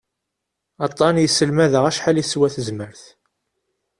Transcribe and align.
Aṭṭan 0.85 1.15
yesselmad-aɣ 1.21 1.83
acḥal 1.89 2.17
i 2.21 2.23
teswa 2.25 2.47
tezmert. 2.53 3.01